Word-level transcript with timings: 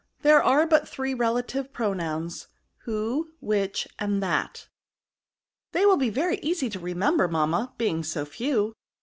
There 0.23 0.41
are 0.41 0.65
but 0.65 0.89
three 0.89 1.13
relative 1.13 1.71
pronouns, 1.71 2.47
who, 2.85 3.33
which, 3.39 3.87
and 3.99 4.19
thaU 4.19 4.47
They 5.73 5.85
will 5.85 5.95
be 5.95 6.09
very 6.09 6.37
easy 6.39 6.71
to 6.71 6.79
remember, 6.79 7.27
jnamma, 7.27 7.77
being 7.77 8.03
so 8.03 8.25
few. 8.25 8.73